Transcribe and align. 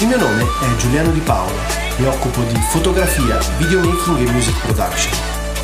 Il 0.00 0.06
mio 0.06 0.16
nome 0.16 0.42
è 0.42 0.76
Giuliano 0.76 1.12
Di 1.12 1.20
Paolo, 1.20 1.58
mi 1.98 2.06
occupo 2.06 2.40
di 2.44 2.58
fotografia, 2.70 3.38
videomaking 3.58 4.26
e 4.26 4.30
music 4.32 4.58
production. 4.62 5.12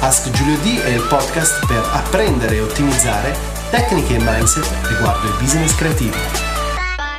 Ask 0.01 0.31
Giulio 0.31 0.59
D 0.59 0.79
è 0.83 0.89
il 0.89 1.07
podcast 1.09 1.67
per 1.67 1.83
apprendere 1.93 2.57
e 2.57 2.61
ottimizzare 2.61 3.35
tecniche 3.71 4.17
e 4.17 4.19
mindset 4.19 4.71
riguardo 4.89 5.27
i 5.27 5.33
business 5.41 5.75
creativi. 5.75 6.19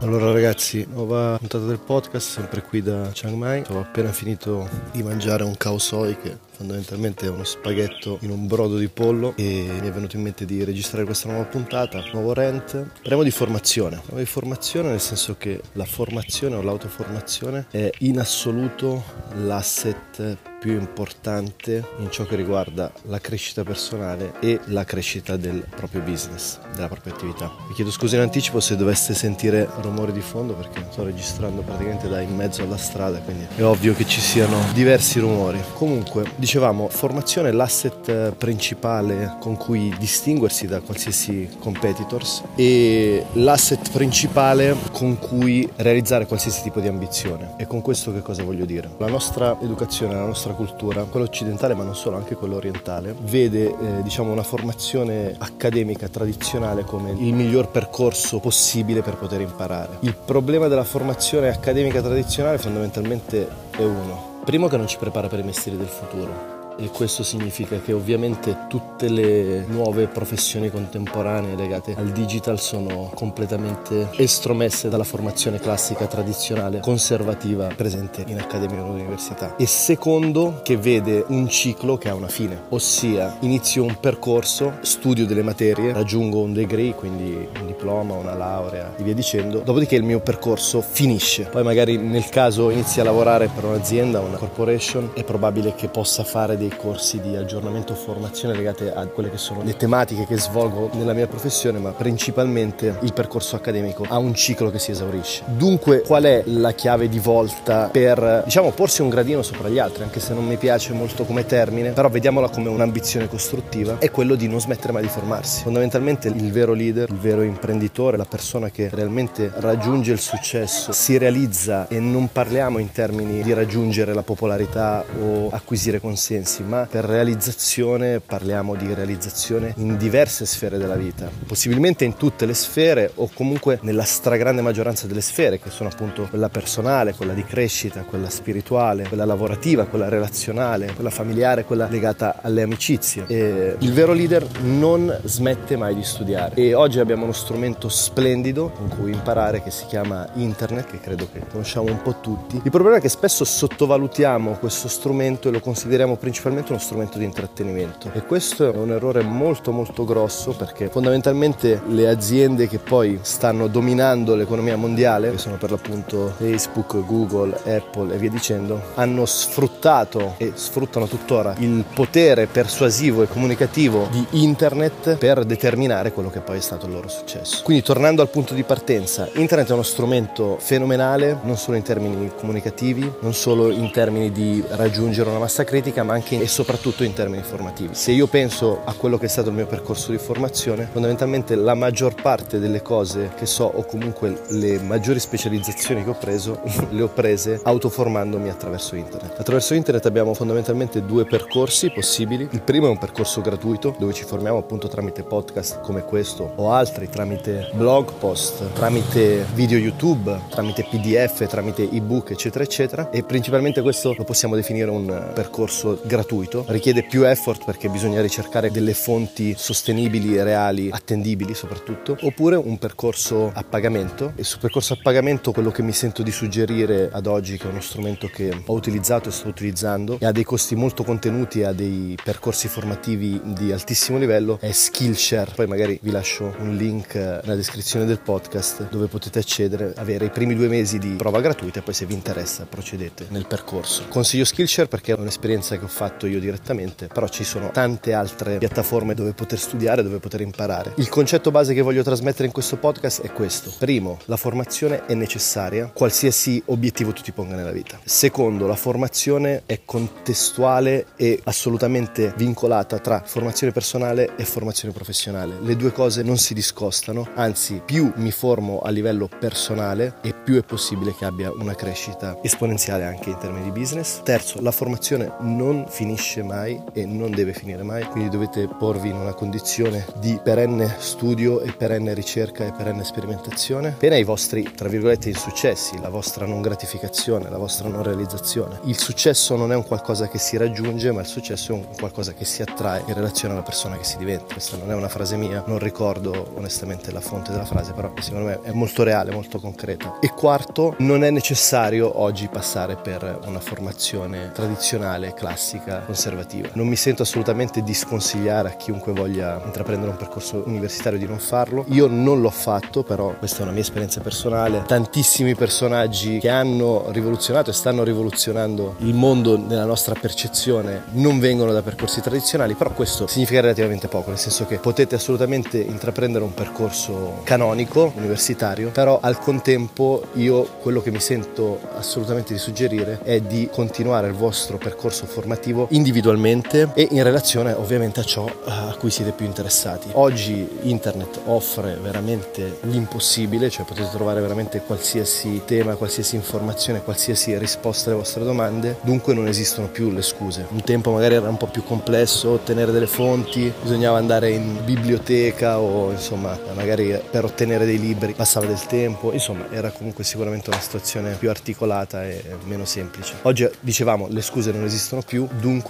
Allora 0.01 0.31
ragazzi, 0.31 0.85
nuova 0.87 1.37
puntata 1.39 1.65
del 1.65 1.79
podcast, 1.79 2.29
sempre 2.29 2.61
qui 2.61 2.83
da 2.83 3.09
Chiang 3.11 3.35
Mai. 3.35 3.63
Ho 3.69 3.79
appena 3.79 4.11
finito 4.11 4.69
di 4.91 5.01
mangiare 5.01 5.43
un 5.43 5.57
khao 5.57 5.79
soi 5.79 6.15
che 6.21 6.37
fondamentalmente 6.57 7.27
uno 7.27 7.43
spaghetto 7.43 8.17
in 8.21 8.31
un 8.31 8.47
brodo 8.47 8.77
di 8.77 8.87
pollo 8.87 9.33
e 9.37 9.67
mi 9.79 9.87
è 9.87 9.91
venuto 9.91 10.15
in 10.15 10.23
mente 10.23 10.43
di 10.43 10.63
registrare 10.63 11.05
questa 11.05 11.29
nuova 11.29 11.43
puntata, 11.43 12.03
nuovo 12.13 12.33
rent. 12.33 12.71
Parliamo 13.01 13.21
di 13.21 13.29
formazione. 13.29 13.97
Parliamo 13.97 14.19
di 14.19 14.25
formazione 14.25 14.89
nel 14.89 14.99
senso 14.99 15.35
che 15.37 15.61
la 15.73 15.85
formazione 15.85 16.55
o 16.55 16.61
l'autoformazione 16.63 17.67
è 17.69 17.91
in 17.99 18.19
assoluto 18.19 19.03
l'asset 19.35 20.37
più 20.59 20.71
importante 20.71 21.83
in 21.99 22.09
ciò 22.09 22.25
che 22.25 22.35
riguarda 22.35 22.91
la 23.03 23.19
crescita 23.19 23.63
personale 23.63 24.33
e 24.39 24.59
la 24.65 24.83
crescita 24.83 25.37
del 25.37 25.63
proprio 25.75 26.01
business, 26.01 26.57
della 26.73 26.87
propria 26.87 27.13
attività. 27.13 27.51
Vi 27.67 27.73
chiedo 27.75 27.91
scusa 27.91 28.15
in 28.15 28.23
anticipo 28.23 28.59
se 28.59 28.75
doveste 28.75 29.13
sentire 29.13 29.69
rumori 29.81 30.11
di 30.11 30.21
fondo 30.21 30.53
perché 30.53 30.85
sto 30.89 31.03
registrando 31.03 31.61
praticamente 31.61 32.07
da 32.07 32.21
in 32.21 32.35
mezzo 32.35 32.63
alla 32.63 32.77
strada, 32.77 33.19
quindi 33.19 33.45
è 33.55 33.63
ovvio 33.63 33.93
che 33.93 34.05
ci 34.07 34.19
siano 34.19 34.57
diversi 34.73 35.19
rumori. 35.19 35.61
Comunque, 35.73 36.31
dicevamo, 36.47 36.87
formazione 36.87 37.49
è 37.49 37.51
l'asset 37.51 38.31
principale 38.31 39.35
con 39.41 39.57
cui 39.57 39.93
distinguersi 39.99 40.65
da 40.65 40.79
qualsiasi 40.79 41.49
competitors 41.59 42.41
e 42.55 43.25
l'asset 43.33 43.91
principale 43.91 44.73
con 44.93 45.19
cui 45.19 45.69
realizzare 45.75 46.25
qualsiasi 46.25 46.61
tipo 46.61 46.79
di 46.79 46.87
ambizione. 46.87 47.55
E 47.57 47.67
con 47.67 47.81
questo 47.81 48.13
che 48.13 48.21
cosa 48.21 48.43
voglio 48.43 48.63
dire? 48.63 48.89
La 48.97 49.09
nostra 49.09 49.57
educazione, 49.61 50.13
la 50.13 50.25
nostra 50.25 50.53
cultura, 50.53 51.03
quella 51.03 51.25
occidentale 51.25 51.73
ma 51.73 51.83
non 51.83 51.95
solo, 51.95 52.15
anche 52.15 52.35
quella 52.35 52.55
orientale, 52.55 53.13
vede 53.23 53.65
eh, 53.65 54.01
diciamo 54.01 54.31
una 54.31 54.43
formazione 54.43 55.35
accademica 55.37 56.07
tradizionale 56.07 56.85
come 56.85 57.11
il 57.11 57.33
miglior 57.33 57.67
percorso 57.71 58.39
possibile 58.39 59.01
per 59.01 59.17
poter 59.17 59.41
imparare. 59.41 59.97
Il 59.99 60.15
problema 60.15 60.69
della 60.69 60.85
formazione 60.85 61.49
accademica 61.49 62.01
tradizionale 62.01 62.57
fondamentalmente 62.57 63.49
è 63.71 63.83
uno. 63.83 64.36
Primo 64.47 64.69
che 64.69 64.77
non 64.77 64.87
ci 64.87 64.97
prepara 64.97 65.27
per 65.27 65.39
i 65.39 65.43
mestieri 65.43 65.77
del 65.77 65.89
futuro 65.89 66.56
e 66.77 66.89
questo 66.89 67.23
significa 67.23 67.79
che 67.79 67.93
ovviamente 67.93 68.65
tutte 68.67 69.09
le 69.09 69.65
nuove 69.67 70.07
professioni 70.07 70.69
contemporanee 70.69 71.55
legate 71.55 71.95
al 71.97 72.11
digital 72.11 72.59
sono 72.59 73.11
completamente 73.13 74.09
estromesse 74.17 74.89
dalla 74.89 75.03
formazione 75.03 75.59
classica 75.59 76.05
tradizionale 76.05 76.79
conservativa 76.79 77.67
presente 77.75 78.23
in 78.27 78.39
accademia 78.39 78.83
o 78.83 78.85
all'università 78.85 79.55
e 79.55 79.65
secondo 79.65 80.61
che 80.63 80.77
vede 80.77 81.25
un 81.27 81.47
ciclo 81.49 81.97
che 81.97 82.09
ha 82.09 82.13
una 82.13 82.27
fine 82.27 82.63
ossia 82.69 83.37
inizio 83.41 83.83
un 83.83 83.97
percorso 83.99 84.77
studio 84.81 85.25
delle 85.25 85.43
materie 85.43 85.93
raggiungo 85.93 86.39
un 86.39 86.53
degree 86.53 86.93
quindi 86.93 87.47
un 87.59 87.65
diploma 87.65 88.13
una 88.13 88.33
laurea 88.33 88.95
e 88.97 89.03
via 89.03 89.13
dicendo. 89.13 89.59
Dopodiché 89.59 89.95
il 89.95 90.03
mio 90.03 90.19
percorso 90.19 90.81
finisce. 90.81 91.43
Poi 91.43 91.63
magari 91.63 91.97
nel 91.97 92.29
caso 92.29 92.69
inizi 92.69 92.99
a 92.99 93.03
lavorare 93.03 93.49
per 93.53 93.65
un'azienda 93.65 94.19
una 94.19 94.37
corporation 94.37 95.11
è 95.13 95.23
probabile 95.23 95.73
che 95.75 95.87
possa 95.87 96.23
fare 96.23 96.57
dei 96.57 96.66
dei 96.67 96.77
corsi 96.77 97.21
di 97.21 97.35
aggiornamento 97.35 97.95
formazione 97.95 98.53
legate 98.53 98.93
a 98.93 99.05
quelle 99.07 99.29
che 99.29 99.37
sono 99.37 99.63
le 99.63 99.75
tematiche 99.77 100.25
che 100.25 100.37
svolgo 100.37 100.89
nella 100.93 101.13
mia 101.13 101.27
professione, 101.27 101.79
ma 101.79 101.91
principalmente 101.91 102.97
il 103.01 103.13
percorso 103.13 103.55
accademico 103.55 104.05
ha 104.07 104.17
un 104.17 104.33
ciclo 104.35 104.69
che 104.69 104.79
si 104.79 104.91
esaurisce. 104.91 105.43
Dunque, 105.45 106.01
qual 106.01 106.23
è 106.23 106.43
la 106.45 106.73
chiave 106.73 107.07
di 107.07 107.19
volta 107.19 107.89
per, 107.91 108.41
diciamo, 108.43 108.71
porsi 108.71 109.01
un 109.01 109.09
gradino 109.09 109.41
sopra 109.41 109.69
gli 109.69 109.79
altri, 109.79 110.03
anche 110.03 110.19
se 110.19 110.33
non 110.33 110.45
mi 110.45 110.57
piace 110.57 110.93
molto 110.93 111.23
come 111.23 111.45
termine, 111.45 111.91
però 111.91 112.09
vediamola 112.09 112.49
come 112.49 112.69
un'ambizione 112.69 113.29
costruttiva, 113.29 113.97
è 113.99 114.11
quello 114.11 114.35
di 114.35 114.47
non 114.47 114.59
smettere 114.59 114.91
mai 114.91 115.03
di 115.03 115.09
formarsi. 115.09 115.63
Fondamentalmente 115.63 116.27
il 116.27 116.51
vero 116.51 116.73
leader, 116.73 117.09
il 117.09 117.17
vero 117.17 117.43
imprenditore, 117.43 118.17
la 118.17 118.25
persona 118.25 118.69
che 118.69 118.89
realmente 118.91 119.51
raggiunge 119.55 120.11
il 120.11 120.19
successo, 120.19 120.91
si 120.91 121.17
realizza 121.17 121.87
e 121.87 121.99
non 121.99 122.29
parliamo 122.31 122.77
in 122.79 122.91
termini 122.91 123.41
di 123.41 123.53
raggiungere 123.53 124.13
la 124.13 124.23
popolarità 124.23 125.03
o 125.21 125.49
acquisire 125.51 125.99
consensi, 125.99 126.56
diversi, 126.57 126.63
ma 126.63 126.87
per 126.89 127.05
realizzazione 127.05 128.19
parliamo 128.19 128.75
di 128.75 128.93
realizzazione 128.93 129.73
in 129.77 129.97
diverse 129.97 130.45
sfere 130.45 130.77
della 130.77 130.95
vita, 130.95 131.29
possibilmente 131.45 132.05
in 132.05 132.15
tutte 132.15 132.45
le 132.45 132.53
sfere 132.53 133.11
o 133.15 133.29
comunque 133.33 133.79
nella 133.81 134.03
stragrande 134.03 134.61
maggioranza 134.61 135.07
delle 135.07 135.21
sfere, 135.21 135.59
che 135.59 135.69
sono 135.69 135.89
appunto 135.89 136.27
quella 136.29 136.49
personale, 136.49 137.13
quella 137.13 137.33
di 137.33 137.43
crescita, 137.43 138.01
quella 138.01 138.29
spirituale, 138.29 139.07
quella 139.07 139.25
lavorativa, 139.25 139.85
quella 139.85 140.09
relazionale, 140.09 140.93
quella 140.93 141.09
familiare, 141.09 141.65
quella 141.65 141.87
legata 141.89 142.39
alle 142.41 142.61
amicizie. 142.61 143.25
E 143.27 143.75
il 143.79 143.93
vero 143.93 144.13
leader 144.13 144.45
non 144.61 145.15
smette 145.23 145.75
mai 145.75 145.95
di 145.95 146.03
studiare 146.03 146.55
e 146.55 146.73
oggi 146.73 146.99
abbiamo 146.99 147.23
uno 147.23 147.33
strumento 147.33 147.89
splendido 147.89 148.71
con 148.71 148.89
cui 148.89 149.11
imparare 149.11 149.61
che 149.61 149.71
si 149.71 149.85
chiama 149.85 150.27
internet, 150.35 150.89
che 150.89 150.99
credo 150.99 151.27
che 151.31 151.41
conosciamo 151.49 151.89
un 151.89 152.01
po' 152.01 152.19
tutti. 152.21 152.59
Il 152.63 152.71
problema 152.71 152.97
è 152.97 153.01
che 153.01 153.09
spesso 153.09 153.43
sottovalutiamo 153.43 154.57
questo 154.59 154.87
strumento 154.87 155.49
e 155.49 155.51
lo 155.51 155.59
consideriamo 155.59 156.15
principalmente 156.15 156.46
principalmente 156.47 156.71
uno 156.71 156.81
strumento 156.81 157.17
di 157.17 157.25
intrattenimento 157.25 158.11
e 158.13 158.21
questo 158.23 158.71
è 158.71 158.75
un 158.75 158.91
errore 158.91 159.21
molto 159.21 159.71
molto 159.71 160.05
grosso 160.05 160.53
perché 160.53 160.87
fondamentalmente 160.87 161.81
le 161.87 162.07
aziende 162.07 162.67
che 162.67 162.79
poi 162.79 163.19
stanno 163.21 163.67
dominando 163.67 164.35
l'economia 164.35 164.77
mondiale, 164.77 165.31
che 165.31 165.37
sono 165.37 165.57
per 165.57 165.71
l'appunto 165.71 166.33
Facebook, 166.37 167.05
Google, 167.05 167.57
Apple 167.65 168.13
e 168.13 168.17
via 168.17 168.29
dicendo, 168.29 168.81
hanno 168.95 169.25
sfruttato 169.25 170.35
e 170.37 170.53
sfruttano 170.55 171.07
tuttora 171.07 171.55
il 171.59 171.83
potere 171.93 172.47
persuasivo 172.47 173.23
e 173.23 173.27
comunicativo 173.27 174.07
di 174.11 174.25
internet 174.31 175.17
per 175.17 175.43
determinare 175.43 176.11
quello 176.11 176.29
che 176.29 176.39
poi 176.39 176.57
è 176.57 176.61
stato 176.61 176.85
il 176.85 176.93
loro 176.93 177.09
successo. 177.09 177.61
Quindi 177.63 177.83
tornando 177.83 178.21
al 178.21 178.29
punto 178.29 178.53
di 178.53 178.63
partenza, 178.63 179.27
internet 179.33 179.69
è 179.69 179.73
uno 179.73 179.83
strumento 179.83 180.57
fenomenale 180.59 181.39
non 181.43 181.57
solo 181.57 181.77
in 181.77 181.83
termini 181.83 182.31
comunicativi, 182.37 183.11
non 183.21 183.33
solo 183.33 183.69
in 183.69 183.91
termini 183.91 184.31
di 184.31 184.63
raggiungere 184.69 185.29
una 185.29 185.39
massa 185.39 185.63
critica, 185.63 186.03
ma 186.03 186.13
anche 186.13 186.26
e 186.35 186.47
soprattutto 186.47 187.03
in 187.03 187.13
termini 187.13 187.41
formativi. 187.41 187.95
Se 187.95 188.11
io 188.11 188.27
penso 188.27 188.81
a 188.83 188.93
quello 188.93 189.17
che 189.17 189.25
è 189.25 189.29
stato 189.29 189.49
il 189.49 189.55
mio 189.55 189.65
percorso 189.65 190.11
di 190.11 190.17
formazione, 190.17 190.89
fondamentalmente 190.91 191.55
la 191.55 191.73
maggior 191.73 192.13
parte 192.21 192.59
delle 192.59 192.81
cose 192.81 193.31
che 193.37 193.45
so 193.45 193.63
o 193.63 193.85
comunque 193.85 194.41
le 194.49 194.79
maggiori 194.79 195.19
specializzazioni 195.19 196.03
che 196.03 196.09
ho 196.09 196.17
preso 196.19 196.59
le 196.89 197.01
ho 197.01 197.07
prese 197.07 197.61
autoformandomi 197.63 198.49
attraverso 198.49 198.95
internet. 198.95 199.39
Attraverso 199.39 199.73
internet 199.73 200.05
abbiamo 200.05 200.33
fondamentalmente 200.33 201.05
due 201.05 201.25
percorsi 201.25 201.91
possibili. 201.91 202.47
Il 202.51 202.61
primo 202.61 202.87
è 202.87 202.89
un 202.89 202.97
percorso 202.97 203.41
gratuito 203.41 203.95
dove 203.97 204.13
ci 204.13 204.25
formiamo 204.25 204.57
appunto 204.57 204.87
tramite 204.87 205.23
podcast 205.23 205.79
come 205.79 206.03
questo 206.03 206.51
o 206.55 206.71
altri, 206.71 207.07
tramite 207.09 207.69
blog 207.73 208.11
post, 208.13 208.73
tramite 208.73 209.45
video 209.53 209.77
YouTube, 209.77 210.39
tramite 210.49 210.85
PDF, 210.89 211.47
tramite 211.47 211.89
ebook 211.89 212.31
eccetera 212.31 212.63
eccetera 212.63 213.09
e 213.09 213.23
principalmente 213.23 213.81
questo 213.81 214.13
lo 214.17 214.23
possiamo 214.23 214.55
definire 214.55 214.89
un 214.89 215.31
percorso 215.33 215.99
gratuito 216.03 216.16
gratuito, 216.17 216.65
richiede 216.69 217.03
più 217.03 217.27
effort 217.27 217.63
perché 217.63 217.89
bisogna 217.89 218.21
ricercare 218.21 218.71
delle 218.71 218.93
fonti 218.95 219.53
sostenibili 219.55 220.41
reali, 220.41 220.89
attendibili 220.91 221.53
soprattutto, 221.53 222.17
oppure 222.21 222.55
un 222.55 222.79
percorso 222.79 223.51
a 223.53 223.63
pagamento 223.63 224.33
e 224.35 224.43
sul 224.43 224.59
percorso 224.59 224.93
a 224.93 224.97
pagamento 225.01 225.51
quello 225.51 225.69
che 225.69 225.83
mi 225.83 225.91
sento 225.91 226.23
di 226.23 226.31
suggerire 226.31 227.09
ad 227.11 227.27
oggi 227.27 227.57
che 227.57 227.67
è 227.67 227.69
uno 227.69 227.81
strumento 227.81 228.27
che 228.27 228.63
ho 228.65 228.73
utilizzato 228.73 229.29
e 229.29 229.31
sto 229.31 229.47
utilizzando 229.47 230.17
e 230.19 230.25
ha 230.25 230.31
dei 230.31 230.43
costi 230.43 230.75
molto 230.75 231.03
contenuti, 231.03 231.63
ha 231.63 231.71
dei 231.71 232.17
percorsi 232.21 232.67
formativi 232.67 233.39
di 233.43 233.71
altissimo 233.71 234.17
livello 234.17 234.57
è 234.59 234.71
Skillshare, 234.71 235.51
poi 235.55 235.67
magari 235.67 235.99
vi 236.01 236.09
lascio 236.09 236.55
un 236.59 236.75
link 236.75 237.13
nella 237.13 237.55
descrizione 237.55 238.05
del 238.05 238.19
podcast 238.19 238.89
dove 238.89 239.05
potete 239.05 239.37
accedere, 239.39 239.93
avere 239.97 240.25
i 240.25 240.29
primi 240.29 240.55
due 240.55 240.67
mesi 240.67 240.97
di 240.97 241.09
prova 241.09 241.41
gratuita 241.41 241.79
e 241.79 241.81
poi 241.83 241.93
se 241.93 242.05
vi 242.05 242.15
interessa 242.15 242.65
procedete 242.65 243.27
nel 243.29 243.45
percorso. 243.45 244.05
Consiglio 244.09 244.45
Skillshare 244.45 244.87
perché 244.87 245.13
è 245.13 245.15
un'esperienza 245.19 245.77
che 245.77 245.83
ho 245.83 245.87
fatto 245.87 246.05
fatto 246.07 246.25
io 246.25 246.39
direttamente, 246.39 247.07
però 247.07 247.27
ci 247.27 247.43
sono 247.43 247.69
tante 247.71 248.13
altre 248.13 248.57
piattaforme 248.57 249.13
dove 249.13 249.33
poter 249.33 249.59
studiare, 249.59 250.03
dove 250.03 250.19
poter 250.19 250.41
imparare. 250.41 250.93
Il 250.95 251.09
concetto 251.09 251.51
base 251.51 251.73
che 251.73 251.81
voglio 251.81 252.03
trasmettere 252.03 252.45
in 252.45 252.53
questo 252.53 252.77
podcast 252.77 253.21
è 253.21 253.31
questo. 253.31 253.73
Primo, 253.77 254.19
la 254.25 254.37
formazione 254.37 255.05
è 255.05 255.13
necessaria, 255.13 255.91
qualsiasi 255.93 256.61
obiettivo 256.67 257.11
tu 257.11 257.21
ti 257.21 257.33
ponga 257.33 257.55
nella 257.55 257.71
vita. 257.71 257.99
Secondo, 258.03 258.67
la 258.67 258.75
formazione 258.75 259.63
è 259.65 259.81
contestuale 259.83 261.07
e 261.17 261.41
assolutamente 261.43 262.33
vincolata 262.37 262.99
tra 262.99 263.21
formazione 263.25 263.73
personale 263.73 264.35
e 264.37 264.45
formazione 264.45 264.93
professionale. 264.93 265.55
Le 265.61 265.75
due 265.75 265.91
cose 265.91 266.23
non 266.23 266.37
si 266.37 266.53
discostano, 266.53 267.27
anzi 267.35 267.81
più 267.83 268.11
mi 268.15 268.31
formo 268.31 268.79
a 268.79 268.89
livello 268.89 269.27
personale 269.39 270.15
e 270.21 270.33
più 270.33 270.55
è 270.55 270.63
possibile 270.63 271.13
che 271.13 271.25
abbia 271.25 271.51
una 271.51 271.75
crescita 271.75 272.37
esponenziale 272.41 273.03
anche 273.03 273.29
in 273.29 273.37
termini 273.37 273.65
di 273.65 273.77
business. 273.77 274.21
Terzo, 274.23 274.61
la 274.61 274.71
formazione 274.71 275.33
non 275.41 275.85
finisce 275.97 276.43
mai 276.43 276.79
e 276.93 277.07
non 277.07 277.31
deve 277.31 277.53
finire 277.53 277.81
mai, 277.81 278.03
quindi 278.03 278.29
dovete 278.29 278.67
porvi 278.67 279.09
in 279.09 279.15
una 279.15 279.33
condizione 279.33 280.05
di 280.19 280.39
perenne 280.43 280.97
studio 280.99 281.59
e 281.61 281.71
perenne 281.71 282.13
ricerca 282.13 282.67
e 282.67 282.71
perenne 282.71 283.03
sperimentazione, 283.03 283.95
pena 283.97 284.15
i 284.15 284.23
vostri, 284.23 284.61
tra 284.75 284.89
virgolette, 284.89 285.29
insuccessi, 285.29 285.99
la 285.99 286.09
vostra 286.09 286.45
non 286.45 286.61
gratificazione, 286.61 287.49
la 287.49 287.57
vostra 287.57 287.89
non 287.89 288.03
realizzazione. 288.03 288.79
Il 288.83 288.99
successo 288.99 289.55
non 289.55 289.71
è 289.71 289.75
un 289.75 289.85
qualcosa 289.87 290.27
che 290.27 290.37
si 290.37 290.55
raggiunge, 290.55 291.11
ma 291.11 291.21
il 291.21 291.25
successo 291.25 291.71
è 291.71 291.75
un 291.75 291.87
qualcosa 291.97 292.33
che 292.33 292.45
si 292.45 292.61
attrae 292.61 293.01
in 293.07 293.15
relazione 293.15 293.55
alla 293.55 293.63
persona 293.63 293.97
che 293.97 294.03
si 294.03 294.17
diventa. 294.17 294.53
Questa 294.53 294.77
non 294.77 294.91
è 294.91 294.93
una 294.93 295.09
frase 295.09 295.35
mia, 295.35 295.63
non 295.65 295.79
ricordo 295.79 296.51
onestamente 296.57 297.11
la 297.11 297.21
fonte 297.21 297.49
della 297.49 297.65
frase, 297.65 297.93
però 297.93 298.13
secondo 298.19 298.45
me 298.45 298.59
è 298.61 298.71
molto 298.71 299.01
reale, 299.01 299.31
molto 299.31 299.57
concreta. 299.59 300.19
E 300.19 300.29
quarto, 300.29 300.93
non 300.99 301.23
è 301.23 301.31
necessario 301.31 302.21
oggi 302.21 302.47
passare 302.49 302.97
per 302.97 303.39
una 303.47 303.59
formazione 303.59 304.51
tradizionale, 304.51 305.33
classica, 305.33 305.85
conservativa. 306.05 306.69
Non 306.73 306.87
mi 306.87 306.95
sento 306.95 307.23
assolutamente 307.23 307.81
di 307.81 307.93
sconsigliare 307.93 308.69
a 308.69 308.71
chiunque 308.71 309.13
voglia 309.13 309.61
intraprendere 309.63 310.11
un 310.11 310.17
percorso 310.17 310.63
universitario 310.65 311.17
di 311.17 311.25
non 311.25 311.39
farlo. 311.39 311.85
Io 311.89 312.07
non 312.07 312.41
l'ho 312.41 312.49
fatto, 312.49 313.03
però 313.03 313.33
questa 313.37 313.59
è 313.59 313.61
una 313.63 313.71
mia 313.71 313.81
esperienza 313.81 314.21
personale. 314.21 314.83
Tantissimi 314.85 315.55
personaggi 315.55 316.39
che 316.39 316.49
hanno 316.49 317.05
rivoluzionato 317.11 317.69
e 317.69 317.73
stanno 317.73 318.03
rivoluzionando 318.03 318.95
il 318.99 319.13
mondo 319.13 319.57
nella 319.57 319.85
nostra 319.85 320.15
percezione 320.19 321.03
non 321.11 321.39
vengono 321.39 321.71
da 321.71 321.81
percorsi 321.81 322.21
tradizionali, 322.21 322.73
però 322.73 322.91
questo 322.91 323.27
significa 323.27 323.61
relativamente 323.61 324.07
poco, 324.07 324.29
nel 324.29 324.39
senso 324.39 324.65
che 324.65 324.77
potete 324.77 325.15
assolutamente 325.15 325.77
intraprendere 325.77 326.43
un 326.43 326.53
percorso 326.53 327.41
canonico, 327.43 328.11
universitario, 328.15 328.89
però 328.91 329.19
al 329.21 329.39
contempo 329.39 330.23
io 330.33 330.63
quello 330.81 331.01
che 331.01 331.11
mi 331.11 331.19
sento 331.19 331.79
assolutamente 331.95 332.53
di 332.53 332.59
suggerire 332.59 333.19
è 333.23 333.39
di 333.39 333.69
continuare 333.71 334.27
il 334.27 334.33
vostro 334.33 334.77
percorso 334.77 335.25
formativo 335.25 335.76
individualmente 335.89 336.89
e 336.93 337.07
in 337.11 337.23
relazione 337.23 337.73
ovviamente 337.73 338.19
a 338.19 338.23
ciò 338.23 338.45
a 338.65 338.95
cui 338.97 339.11
siete 339.11 339.31
più 339.31 339.45
interessati. 339.45 340.09
Oggi 340.13 340.67
internet 340.81 341.41
offre 341.45 341.97
veramente 342.01 342.79
l'impossibile, 342.81 343.69
cioè 343.69 343.85
potete 343.85 344.09
trovare 344.11 344.41
veramente 344.41 344.81
qualsiasi 344.81 345.61
tema, 345.65 345.95
qualsiasi 345.95 346.35
informazione, 346.35 347.03
qualsiasi 347.03 347.57
risposta 347.57 348.09
alle 348.09 348.19
vostre 348.19 348.43
domande, 348.43 348.97
dunque 349.01 349.33
non 349.33 349.47
esistono 349.47 349.87
più 349.87 350.11
le 350.11 350.21
scuse. 350.21 350.65
Un 350.69 350.81
tempo 350.81 351.11
magari 351.11 351.35
era 351.35 351.49
un 351.49 351.57
po' 351.57 351.67
più 351.67 351.83
complesso 351.83 352.51
ottenere 352.51 352.91
delle 352.91 353.07
fonti, 353.07 353.71
bisognava 353.81 354.17
andare 354.17 354.49
in 354.51 354.83
biblioteca 354.83 355.79
o 355.79 356.11
insomma 356.11 356.57
magari 356.73 357.19
per 357.29 357.45
ottenere 357.45 357.85
dei 357.85 357.99
libri 357.99 358.33
passava 358.33 358.65
del 358.65 358.85
tempo, 358.85 359.31
insomma 359.31 359.67
era 359.71 359.91
comunque 359.91 360.23
sicuramente 360.23 360.69
una 360.69 360.79
situazione 360.79 361.33
più 361.33 361.49
articolata 361.49 362.25
e 362.25 362.43
meno 362.65 362.85
semplice. 362.85 363.35
Oggi 363.43 363.69
dicevamo 363.79 364.27
le 364.29 364.41
scuse 364.41 364.71
non 364.71 364.83
esistono 364.83 365.21
più, 365.21 365.47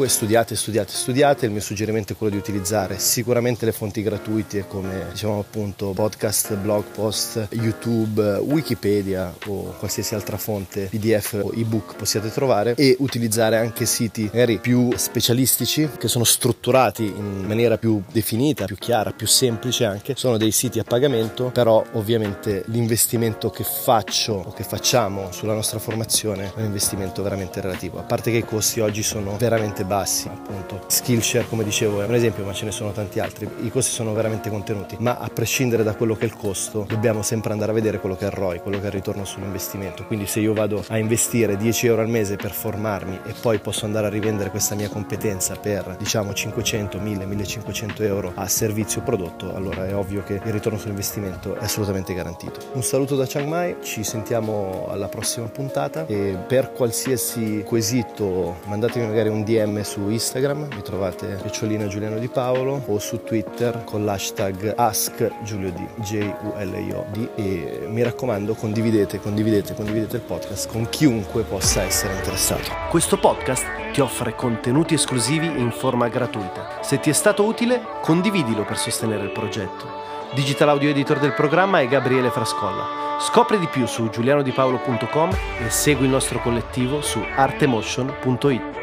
studiate, 0.07 0.55
studiate, 0.55 0.91
studiate, 0.91 1.45
il 1.45 1.51
mio 1.51 1.61
suggerimento 1.61 2.13
è 2.13 2.15
quello 2.15 2.33
di 2.33 2.39
utilizzare 2.39 2.97
sicuramente 2.97 3.63
le 3.65 3.71
fonti 3.71 4.01
gratuite 4.01 4.65
come 4.67 5.05
diciamo 5.11 5.37
appunto 5.39 5.91
podcast, 5.91 6.55
blog 6.55 6.83
post, 6.85 7.49
YouTube, 7.51 8.37
Wikipedia 8.37 9.31
o 9.45 9.75
qualsiasi 9.77 10.15
altra 10.15 10.37
fonte 10.37 10.85
PDF 10.89 11.41
o 11.43 11.51
ebook 11.53 11.95
possiate 11.95 12.31
trovare 12.31 12.73
e 12.73 12.95
utilizzare 12.99 13.57
anche 13.57 13.85
siti 13.85 14.23
magari 14.23 14.57
più 14.57 14.91
specialistici 14.95 15.87
che 15.95 16.07
sono 16.07 16.23
strutturati 16.23 17.03
in 17.05 17.45
maniera 17.45 17.77
più 17.77 18.01
definita, 18.11 18.65
più 18.65 18.77
chiara, 18.77 19.11
più 19.11 19.27
semplice 19.27 19.85
anche. 19.85 20.15
Sono 20.15 20.37
dei 20.37 20.51
siti 20.51 20.79
a 20.79 20.83
pagamento, 20.83 21.51
però 21.53 21.83
ovviamente 21.93 22.63
l'investimento 22.67 23.51
che 23.51 23.63
faccio 23.63 24.33
o 24.33 24.53
che 24.53 24.63
facciamo 24.63 25.31
sulla 25.31 25.53
nostra 25.53 25.77
formazione 25.77 26.51
è 26.55 26.59
un 26.59 26.65
investimento 26.65 27.21
veramente 27.21 27.61
relativo. 27.61 27.99
A 27.99 28.03
parte 28.03 28.31
che 28.31 28.37
i 28.37 28.45
costi 28.45 28.79
oggi 28.79 29.03
sono 29.03 29.37
veramente 29.37 29.65
bassi, 29.83 30.27
appunto. 30.27 30.81
Skillshare, 30.87 31.47
come 31.47 31.63
dicevo, 31.63 32.01
è 32.01 32.05
un 32.05 32.15
esempio, 32.15 32.43
ma 32.45 32.53
ce 32.53 32.65
ne 32.65 32.71
sono 32.71 32.91
tanti 32.91 33.19
altri. 33.19 33.49
I 33.61 33.69
costi 33.69 33.91
sono 33.91 34.13
veramente 34.13 34.49
contenuti, 34.49 34.95
ma 34.99 35.17
a 35.17 35.29
prescindere 35.29 35.83
da 35.83 35.95
quello 35.95 36.15
che 36.15 36.23
è 36.23 36.25
il 36.25 36.35
costo, 36.35 36.85
dobbiamo 36.87 37.21
sempre 37.21 37.51
andare 37.51 37.71
a 37.71 37.73
vedere 37.73 37.99
quello 37.99 38.15
che 38.15 38.25
è 38.25 38.27
il 38.27 38.33
ROI, 38.33 38.59
quello 38.59 38.77
che 38.77 38.83
è 38.83 38.87
il 38.87 38.93
ritorno 38.93 39.25
sull'investimento. 39.25 40.05
Quindi 40.05 40.25
se 40.27 40.39
io 40.39 40.53
vado 40.53 40.83
a 40.87 40.97
investire 40.97 41.57
10 41.57 41.87
euro 41.87 42.01
al 42.01 42.09
mese 42.09 42.35
per 42.35 42.51
formarmi 42.51 43.19
e 43.25 43.33
poi 43.41 43.59
posso 43.59 43.85
andare 43.85 44.07
a 44.07 44.09
rivendere 44.09 44.49
questa 44.49 44.75
mia 44.75 44.89
competenza 44.89 45.55
per 45.55 45.95
diciamo 45.97 46.33
500, 46.33 46.99
1000, 46.99 47.25
1500 47.25 48.03
euro 48.03 48.31
a 48.35 48.47
servizio 48.47 49.01
prodotto, 49.01 49.53
allora 49.53 49.85
è 49.87 49.95
ovvio 49.95 50.23
che 50.23 50.33
il 50.33 50.51
ritorno 50.51 50.77
sull'investimento 50.77 51.55
è 51.55 51.63
assolutamente 51.63 52.13
garantito. 52.13 52.59
Un 52.73 52.83
saluto 52.83 53.15
da 53.15 53.25
Chiang 53.25 53.47
Mai, 53.47 53.77
ci 53.81 54.03
sentiamo 54.03 54.87
alla 54.89 55.07
prossima 55.07 55.47
puntata 55.47 56.05
e 56.05 56.37
per 56.47 56.71
qualsiasi 56.71 57.63
quesito 57.65 58.57
mandatemi 58.65 59.07
magari 59.07 59.29
un 59.29 59.43
DM 59.47 59.79
su 59.79 60.09
Instagram, 60.09 60.67
mi 60.75 60.81
trovate 60.81 61.39
Picciolina 61.41 61.87
Giuliano 61.87 62.19
Di 62.19 62.27
Paolo 62.27 62.83
o 62.85 62.99
su 62.99 63.23
Twitter 63.23 63.85
con 63.85 64.03
l'hashtag 64.03 64.73
AskGiulioD, 64.75 66.01
J-U-L-I-O-D 66.01 67.29
e 67.35 67.87
mi 67.87 68.03
raccomando 68.03 68.55
condividete, 68.55 69.21
condividete, 69.21 69.73
condividete 69.73 70.17
il 70.17 70.23
podcast 70.23 70.69
con 70.69 70.89
chiunque 70.89 71.43
possa 71.43 71.81
essere 71.83 72.15
interessato. 72.15 72.69
Questo 72.89 73.17
podcast 73.17 73.65
ti 73.93 74.01
offre 74.01 74.35
contenuti 74.35 74.95
esclusivi 74.95 75.47
in 75.47 75.71
forma 75.71 76.09
gratuita. 76.09 76.79
Se 76.81 76.99
ti 76.99 77.09
è 77.09 77.13
stato 77.13 77.45
utile, 77.45 77.81
condividilo 78.01 78.65
per 78.65 78.77
sostenere 78.77 79.23
il 79.23 79.31
progetto. 79.31 79.85
Digital 80.33 80.67
audio 80.67 80.89
editor 80.89 81.19
del 81.19 81.33
programma 81.33 81.79
è 81.79 81.87
Gabriele 81.87 82.31
Frascolla. 82.31 83.17
Scopri 83.21 83.57
di 83.59 83.67
più 83.67 83.85
su 83.85 84.09
giulianodipaolo.com 84.09 85.29
e 85.65 85.69
segui 85.69 86.03
il 86.03 86.11
nostro 86.11 86.41
collettivo 86.41 86.99
su 86.99 87.23
artemotion.it. 87.35 88.76